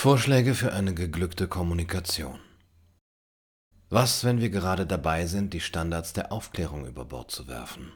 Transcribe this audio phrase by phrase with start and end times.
[0.00, 2.38] Vorschläge für eine geglückte Kommunikation.
[3.90, 7.90] Was, wenn wir gerade dabei sind, die Standards der Aufklärung über Bord zu werfen?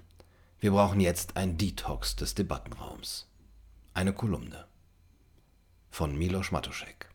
[0.59, 3.29] Wir brauchen jetzt ein Detox des Debattenraums.
[3.95, 4.65] Eine Kolumne.
[5.93, 7.09] Von Milos Matuszek.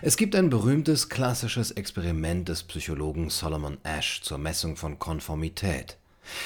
[0.00, 5.98] Es gibt ein berühmtes klassisches Experiment des Psychologen Solomon Ash zur Messung von Konformität.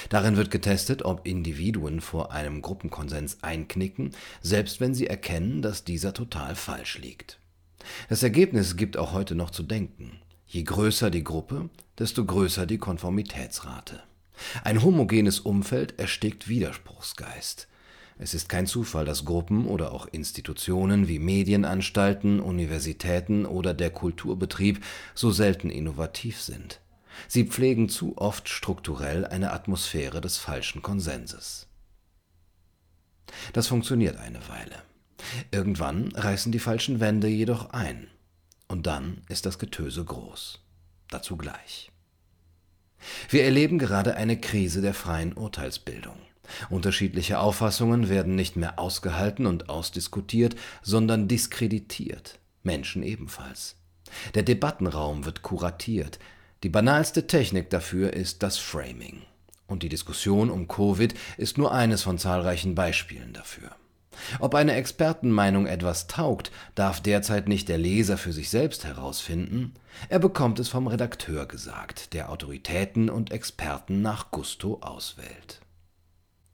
[0.08, 6.14] Darin wird getestet, ob Individuen vor einem Gruppenkonsens einknicken, selbst wenn sie erkennen, dass dieser
[6.14, 7.38] total falsch liegt.
[8.08, 10.20] Das Ergebnis gibt auch heute noch zu denken.
[10.46, 14.02] Je größer die Gruppe, desto größer die Konformitätsrate.
[14.64, 17.68] Ein homogenes Umfeld erstickt Widerspruchsgeist.
[18.18, 24.84] Es ist kein Zufall, dass Gruppen oder auch Institutionen wie Medienanstalten, Universitäten oder der Kulturbetrieb
[25.14, 26.80] so selten innovativ sind.
[27.26, 31.66] Sie pflegen zu oft strukturell eine Atmosphäre des falschen Konsenses.
[33.52, 34.82] Das funktioniert eine Weile.
[35.50, 38.08] Irgendwann reißen die falschen Wände jedoch ein.
[38.68, 40.60] Und dann ist das Getöse groß.
[41.10, 41.90] Dazu gleich.
[43.28, 46.16] Wir erleben gerade eine Krise der freien Urteilsbildung.
[46.70, 52.38] Unterschiedliche Auffassungen werden nicht mehr ausgehalten und ausdiskutiert, sondern diskreditiert.
[52.62, 53.76] Menschen ebenfalls.
[54.34, 56.18] Der Debattenraum wird kuratiert,
[56.62, 59.22] die banalste Technik dafür ist das Framing.
[59.66, 63.70] Und die Diskussion um Covid ist nur eines von zahlreichen Beispielen dafür.
[64.40, 69.74] Ob eine Expertenmeinung etwas taugt, darf derzeit nicht der Leser für sich selbst herausfinden,
[70.08, 75.60] er bekommt es vom Redakteur gesagt, der Autoritäten und Experten nach Gusto auswählt.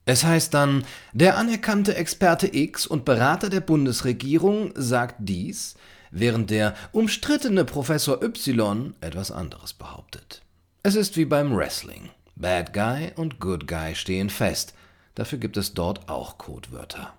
[0.05, 5.75] Es heißt dann, der anerkannte Experte X und Berater der Bundesregierung sagt dies,
[6.11, 10.41] während der umstrittene Professor Y etwas anderes behauptet.
[10.83, 12.09] Es ist wie beim Wrestling.
[12.35, 14.73] Bad Guy und Good Guy stehen fest,
[15.15, 17.13] dafür gibt es dort auch Codewörter.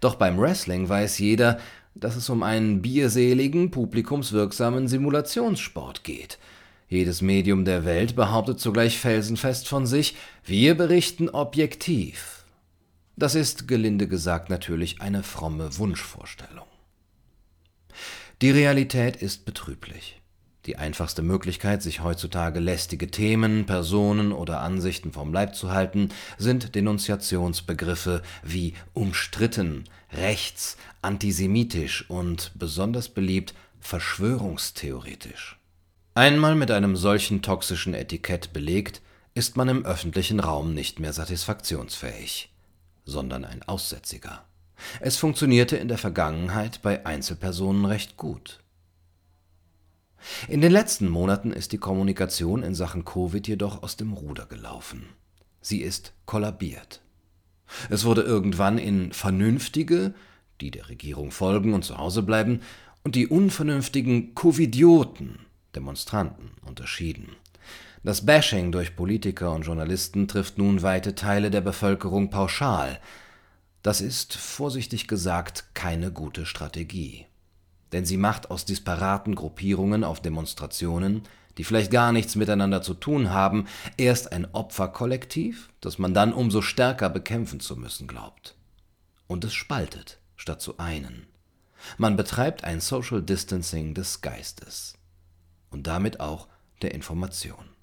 [0.00, 1.58] Doch beim Wrestling weiß jeder,
[1.94, 6.38] dass es um einen bierseligen, publikumswirksamen Simulationssport geht.
[6.88, 12.44] Jedes Medium der Welt behauptet zugleich felsenfest von sich, wir berichten objektiv.
[13.16, 16.66] Das ist, gelinde gesagt, natürlich eine fromme Wunschvorstellung.
[18.42, 20.20] Die Realität ist betrüblich.
[20.66, 26.08] Die einfachste Möglichkeit, sich heutzutage lästige Themen, Personen oder Ansichten vom Leib zu halten,
[26.38, 35.58] sind Denunziationsbegriffe wie umstritten, rechts, antisemitisch und besonders beliebt verschwörungstheoretisch.
[36.14, 39.02] Einmal mit einem solchen toxischen Etikett belegt,
[39.34, 42.50] ist man im öffentlichen Raum nicht mehr satisfaktionsfähig,
[43.04, 44.44] sondern ein Aussätziger.
[45.00, 48.60] Es funktionierte in der Vergangenheit bei Einzelpersonen recht gut.
[50.48, 55.06] In den letzten Monaten ist die Kommunikation in Sachen Covid jedoch aus dem Ruder gelaufen.
[55.60, 57.00] Sie ist kollabiert.
[57.90, 60.14] Es wurde irgendwann in Vernünftige,
[60.60, 62.60] die der Regierung folgen und zu Hause bleiben,
[63.02, 65.40] und die unvernünftigen Covidioten,
[65.74, 67.36] Demonstranten, unterschieden.
[68.02, 72.98] Das Bashing durch Politiker und Journalisten trifft nun weite Teile der Bevölkerung pauschal,
[73.84, 77.26] das ist, vorsichtig gesagt, keine gute Strategie.
[77.92, 81.22] Denn sie macht aus disparaten Gruppierungen auf Demonstrationen,
[81.58, 83.66] die vielleicht gar nichts miteinander zu tun haben,
[83.98, 88.56] erst ein Opferkollektiv, das man dann umso stärker bekämpfen zu müssen glaubt.
[89.26, 91.26] Und es spaltet, statt zu einen.
[91.98, 94.94] Man betreibt ein Social Distancing des Geistes
[95.68, 96.48] und damit auch
[96.80, 97.73] der Information.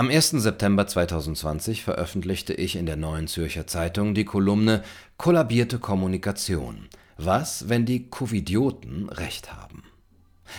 [0.00, 0.30] Am 1.
[0.30, 4.82] September 2020 veröffentlichte ich in der Neuen Zürcher Zeitung die Kolumne
[5.18, 6.88] Kollabierte Kommunikation.
[7.18, 9.82] Was, wenn die Covidioten recht haben?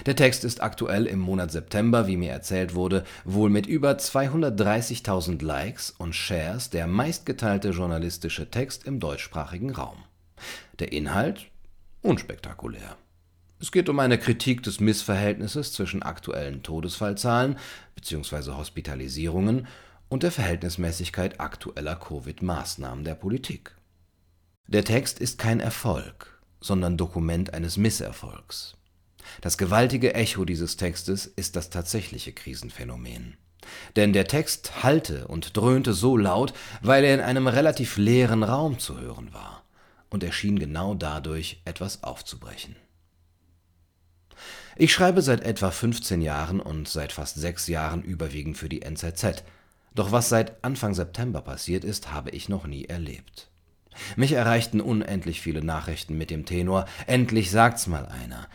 [0.06, 5.44] Der Text ist aktuell im Monat September, wie mir erzählt wurde, wohl mit über 230.000
[5.44, 9.98] Likes und Shares der meistgeteilte journalistische Text im deutschsprachigen Raum.
[10.78, 11.48] Der Inhalt
[12.04, 12.96] unspektakulär.
[13.62, 17.60] Es geht um eine Kritik des Missverhältnisses zwischen aktuellen Todesfallzahlen
[17.94, 18.54] bzw.
[18.54, 19.68] Hospitalisierungen
[20.10, 23.76] und der Verhältnismäßigkeit aktueller Covid-Maßnahmen der Politik.
[24.66, 28.78] Der Text ist kein Erfolg, sondern Dokument eines Misserfolgs.
[29.42, 33.38] Das gewaltige Echo dieses Textes ist das tatsächliche Krisenphänomen.
[33.96, 38.80] Denn der Text hallte und dröhnte so laut, weil er in einem relativ leeren Raum
[38.80, 39.64] zu hören war,
[40.10, 42.76] und er schien genau dadurch etwas aufzubrechen.
[44.76, 49.44] Ich schreibe seit etwa 15 Jahren und seit fast sechs Jahren überwiegend für die NZZ.
[49.94, 53.50] Doch was seit Anfang September passiert ist, habe ich noch nie erlebt.
[54.16, 58.48] Mich erreichten unendlich viele Nachrichten mit dem Tenor Endlich sagt's mal einer.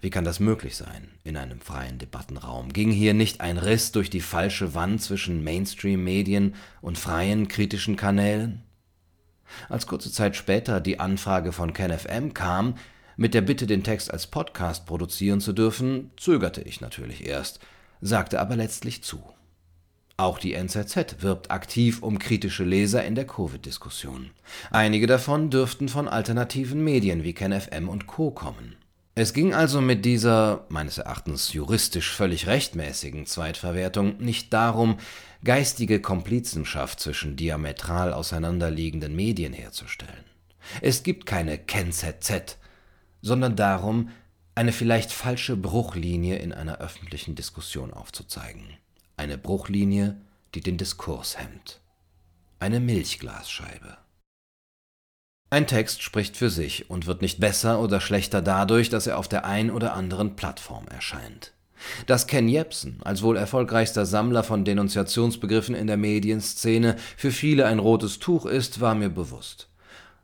[0.00, 1.08] Wie kann das möglich sein?
[1.24, 6.54] In einem freien Debattenraum ging hier nicht ein Riss durch die falsche Wand zwischen Mainstream-Medien
[6.80, 8.62] und freien kritischen Kanälen?
[9.68, 12.76] Als kurze Zeit später die Anfrage von KenFM kam,
[13.18, 17.58] mit der Bitte, den Text als Podcast produzieren zu dürfen, zögerte ich natürlich erst,
[18.00, 19.20] sagte aber letztlich zu.
[20.16, 24.30] Auch die NZZ wirbt aktiv um kritische Leser in der Covid-Diskussion.
[24.70, 28.30] Einige davon dürften von alternativen Medien wie KenFM und Co.
[28.30, 28.76] kommen.
[29.16, 34.98] Es ging also mit dieser, meines Erachtens juristisch völlig rechtmäßigen Zweitverwertung nicht darum,
[35.42, 40.24] geistige Komplizenschaft zwischen diametral auseinanderliegenden Medien herzustellen.
[40.80, 42.58] Es gibt keine KenZZ,
[43.28, 44.10] sondern darum,
[44.56, 48.64] eine vielleicht falsche Bruchlinie in einer öffentlichen Diskussion aufzuzeigen.
[49.16, 50.16] Eine Bruchlinie,
[50.54, 51.80] die den Diskurs hemmt.
[52.58, 53.98] Eine Milchglasscheibe.
[55.50, 59.28] Ein Text spricht für sich und wird nicht besser oder schlechter dadurch, dass er auf
[59.28, 61.52] der ein oder anderen Plattform erscheint.
[62.06, 67.78] Dass Ken Jebsen als wohl erfolgreichster Sammler von Denunziationsbegriffen in der Medienszene für viele ein
[67.78, 69.67] rotes Tuch ist, war mir bewusst.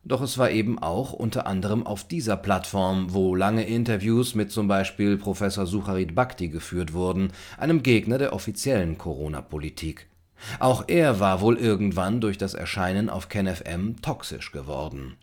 [0.07, 4.69] Doch es war eben auch unter anderem auf dieser Plattform, wo lange Interviews mit zum
[4.69, 10.07] Beispiel Professor Sucharit Bhakti geführt wurden, einem Gegner der offiziellen Corona-Politik.
[10.59, 15.17] Auch er war wohl irgendwann durch das Erscheinen auf KenFM toxisch geworden.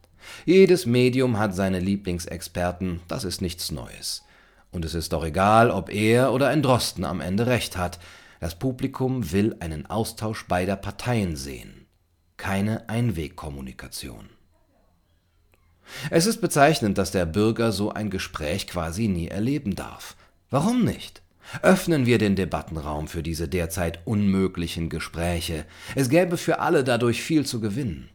[0.45, 4.23] Jedes Medium hat seine Lieblingsexperten, das ist nichts Neues.
[4.71, 7.99] Und es ist doch egal, ob er oder ein Drosten am Ende recht hat.
[8.39, 11.85] Das Publikum will einen Austausch beider Parteien sehen.
[12.37, 14.29] Keine Einwegkommunikation.
[16.09, 20.15] Es ist bezeichnend, dass der Bürger so ein Gespräch quasi nie erleben darf.
[20.49, 21.21] Warum nicht?
[21.61, 25.65] Öffnen wir den Debattenraum für diese derzeit unmöglichen Gespräche.
[25.95, 28.09] Es gäbe für alle dadurch viel zu gewinnen.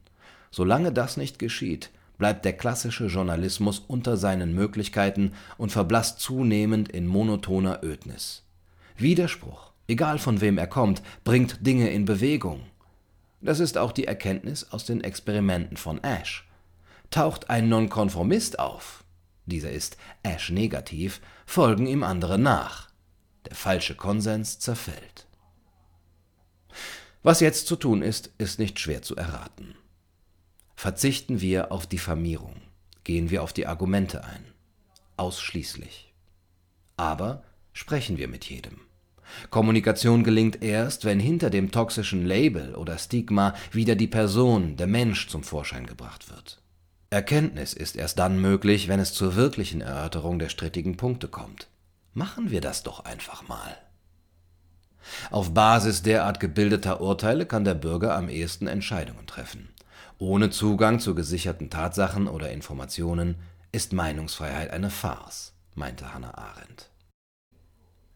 [0.50, 7.06] Solange das nicht geschieht, bleibt der klassische Journalismus unter seinen Möglichkeiten und verblasst zunehmend in
[7.06, 8.42] monotoner Ödnis.
[8.96, 12.62] Widerspruch, egal von wem er kommt, bringt Dinge in Bewegung.
[13.42, 16.48] Das ist auch die Erkenntnis aus den Experimenten von Ash.
[17.10, 19.04] Taucht ein Nonkonformist auf,
[19.46, 22.90] dieser ist Ash negativ, folgen ihm andere nach.
[23.46, 25.26] Der falsche Konsens zerfällt.
[27.22, 29.76] Was jetzt zu tun ist, ist nicht schwer zu erraten.
[30.74, 32.60] Verzichten wir auf Diffamierung,
[33.04, 34.44] gehen wir auf die Argumente ein.
[35.16, 36.12] Ausschließlich.
[36.96, 38.80] Aber sprechen wir mit jedem.
[39.50, 45.28] Kommunikation gelingt erst, wenn hinter dem toxischen Label oder Stigma wieder die Person, der Mensch
[45.28, 46.60] zum Vorschein gebracht wird.
[47.10, 51.68] Erkenntnis ist erst dann möglich, wenn es zur wirklichen Erörterung der strittigen Punkte kommt.
[52.14, 53.76] Machen wir das doch einfach mal.
[55.30, 59.68] Auf Basis derart gebildeter Urteile kann der Bürger am ehesten Entscheidungen treffen.
[60.18, 63.36] Ohne Zugang zu gesicherten Tatsachen oder Informationen
[63.70, 66.90] ist Meinungsfreiheit eine Farce, meinte Hannah Arendt.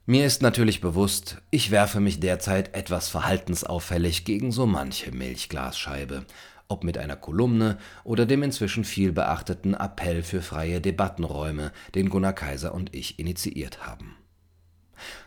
[0.07, 6.25] Mir ist natürlich bewusst, ich werfe mich derzeit etwas verhaltensauffällig gegen so manche Milchglasscheibe,
[6.71, 12.33] ob mit einer Kolumne oder dem inzwischen viel beachteten Appell für freie Debattenräume, den Gunnar
[12.33, 14.17] Kaiser und ich initiiert haben.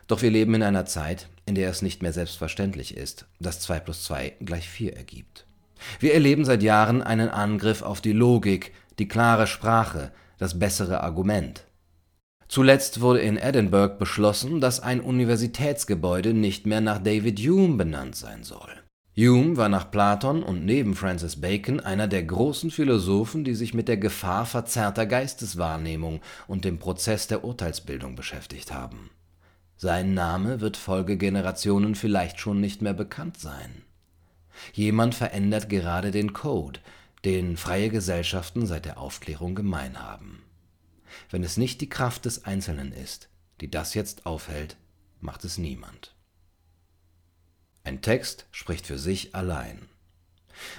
[0.08, 3.80] Doch wir leben in einer Zeit, in der es nicht mehr selbstverständlich ist, dass 2
[3.80, 5.46] plus 2 gleich 4 ergibt.
[6.00, 11.66] Wir erleben seit Jahren einen Angriff auf die Logik, die klare Sprache, das bessere Argument.
[12.48, 18.44] Zuletzt wurde in Edinburgh beschlossen, dass ein Universitätsgebäude nicht mehr nach David Hume benannt sein
[18.44, 18.83] soll.
[19.16, 23.88] Hume war nach Platon und neben Francis Bacon einer der großen Philosophen, die sich mit
[23.88, 29.12] der Gefahr verzerrter Geisteswahrnehmung und dem Prozess der Urteilsbildung beschäftigt haben.
[29.78, 33.84] Sein Name wird Folgegenerationen vielleicht schon nicht mehr bekannt sein.
[34.74, 36.80] Jemand verändert gerade den Code,
[37.24, 40.42] den freie Gesellschaften seit der Aufklärung gemein haben.
[41.30, 43.30] Wenn es nicht die Kraft des Einzelnen ist,
[43.62, 44.76] die das jetzt aufhält,
[45.22, 46.16] macht es niemand.
[47.86, 49.90] Ein Text spricht für sich allein.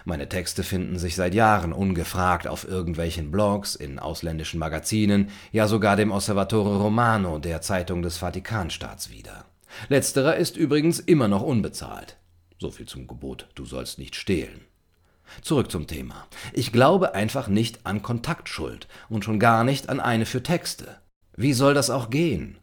[0.07, 5.97] Meine Texte finden sich seit Jahren ungefragt auf irgendwelchen Blogs, in ausländischen Magazinen, ja sogar
[5.97, 9.45] dem Osservatore Romano, der Zeitung des Vatikanstaats wieder.
[9.89, 12.17] Letzterer ist übrigens immer noch unbezahlt.
[12.59, 14.63] So viel zum Gebot, du sollst nicht stehlen.
[15.43, 16.27] Zurück zum Thema.
[16.55, 20.97] Ich glaube einfach nicht an Kontaktschuld und schon gar nicht an eine für Texte.
[21.37, 22.57] Wie soll das auch gehen?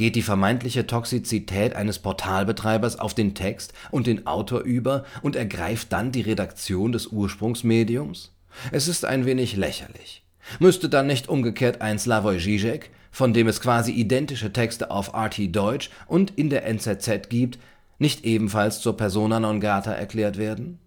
[0.00, 5.92] Geht die vermeintliche Toxizität eines Portalbetreibers auf den Text und den Autor über und ergreift
[5.92, 8.32] dann die Redaktion des Ursprungsmediums?
[8.72, 10.24] Es ist ein wenig lächerlich.
[10.58, 15.54] Müsste dann nicht umgekehrt ein Slavoj Žižek, von dem es quasi identische Texte auf RT
[15.54, 17.58] Deutsch und in der NZZ gibt,
[17.98, 20.78] nicht ebenfalls zur persona non grata erklärt werden?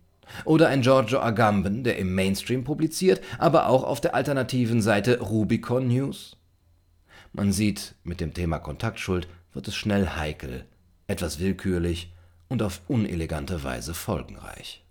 [0.43, 5.87] Oder ein Giorgio Agamben, der im Mainstream publiziert, aber auch auf der alternativen Seite Rubicon
[5.87, 6.35] News?
[7.33, 10.65] Man sieht, mit dem Thema Kontaktschuld wird es schnell heikel,
[11.07, 12.13] etwas willkürlich
[12.47, 14.85] und auf unelegante Weise folgenreich.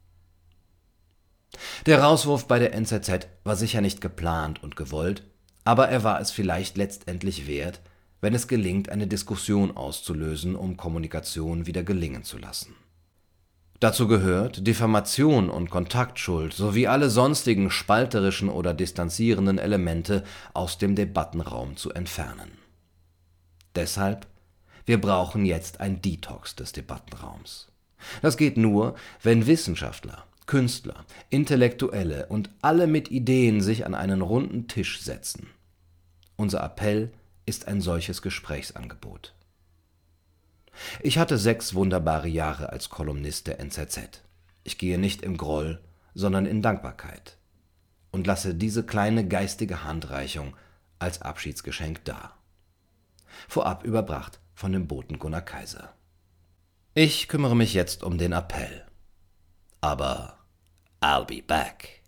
[1.86, 5.22] Der Rauswurf bei der NZZ war sicher nicht geplant und gewollt,
[5.64, 7.80] aber er war es vielleicht letztendlich wert,
[8.20, 12.74] wenn es gelingt, eine Diskussion auszulösen, um Kommunikation wieder gelingen zu lassen.
[13.82, 20.22] Dazu gehört, Diffamation und Kontaktschuld sowie alle sonstigen spalterischen oder distanzierenden Elemente
[20.54, 22.52] aus dem Debattenraum zu entfernen.
[23.74, 24.28] Deshalb,
[24.86, 27.72] wir brauchen jetzt ein Detox des Debattenraums.
[28.20, 34.68] Das geht nur, wenn Wissenschaftler, Künstler, Intellektuelle und alle mit Ideen sich an einen runden
[34.68, 35.48] Tisch setzen.
[36.36, 37.10] Unser Appell
[37.46, 39.34] ist ein solches Gesprächsangebot.
[41.00, 44.22] Ich hatte sechs wunderbare Jahre als Kolumnist der NZZ.
[44.64, 45.80] Ich gehe nicht im Groll,
[46.14, 47.36] sondern in Dankbarkeit
[48.10, 50.56] und lasse diese kleine geistige Handreichung
[50.98, 52.36] als Abschiedsgeschenk da.
[53.48, 55.94] Vorab überbracht von dem Boten Gunnar Kaiser.
[56.94, 58.84] Ich kümmere mich jetzt um den Appell.
[59.80, 60.38] Aber
[61.00, 62.01] I'll be back.